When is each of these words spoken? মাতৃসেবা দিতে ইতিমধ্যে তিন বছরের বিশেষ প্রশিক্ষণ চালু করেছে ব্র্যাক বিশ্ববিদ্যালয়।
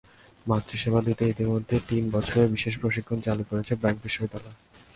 মাতৃসেবা 0.45 0.99
দিতে 1.01 1.23
ইতিমধ্যে 1.27 1.75
তিন 1.89 2.03
বছরের 2.11 2.47
বিশেষ 2.49 2.73
প্রশিক্ষণ 2.77 3.17
চালু 3.21 3.43
করেছে 3.49 3.73
ব্র্যাক 3.75 3.97
বিশ্ববিদ্যালয়। 4.03 4.57